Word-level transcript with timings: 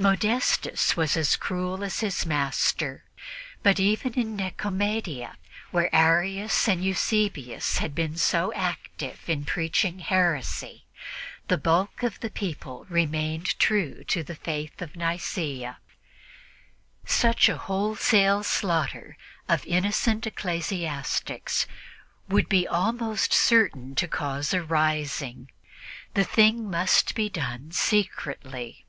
Modestus 0.00 0.96
was 0.96 1.16
as 1.16 1.34
cruel 1.34 1.82
as 1.82 1.98
his 1.98 2.24
master; 2.24 3.02
but 3.64 3.80
even 3.80 4.14
in 4.14 4.36
Nicomedia, 4.36 5.34
where 5.72 5.92
Arius 5.92 6.68
and 6.68 6.84
Eusebius 6.84 7.78
had 7.78 7.96
been 7.96 8.16
so 8.16 8.52
active 8.54 9.18
in 9.28 9.44
preaching 9.44 9.98
heresy, 9.98 10.86
the 11.48 11.58
bulk 11.58 12.04
of 12.04 12.20
the 12.20 12.30
people 12.30 12.86
remained 12.88 13.58
true 13.58 14.04
to 14.04 14.22
the 14.22 14.36
Faith 14.36 14.80
of 14.80 14.94
Nicea. 14.94 15.78
Such 17.04 17.48
a 17.48 17.56
wholesale 17.56 18.44
slaughter 18.44 19.16
of 19.48 19.66
innocent 19.66 20.28
ecclesiastics 20.28 21.66
would 22.28 22.48
be 22.48 22.68
almost 22.68 23.32
certain 23.32 23.96
to 23.96 24.06
cause 24.06 24.54
a 24.54 24.62
rising; 24.62 25.50
the 26.14 26.22
thing 26.22 26.70
must 26.70 27.16
be 27.16 27.28
done 27.28 27.72
secretly. 27.72 28.84